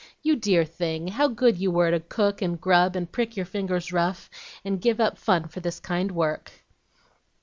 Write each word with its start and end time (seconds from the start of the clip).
You 0.23 0.35
dear 0.35 0.65
thing! 0.65 1.09
how 1.09 1.27
good 1.27 1.59
you 1.59 1.69
were 1.69 1.91
to 1.91 1.99
cook, 1.99 2.41
and 2.41 2.59
grub, 2.59 2.95
and 2.95 3.11
prick 3.11 3.37
your 3.37 3.45
fingers 3.45 3.93
rough, 3.93 4.31
and 4.65 4.81
give 4.81 4.99
up 4.99 5.19
fun, 5.19 5.47
for 5.47 5.59
this 5.59 5.79
kind 5.79 6.09
work!" 6.13 6.51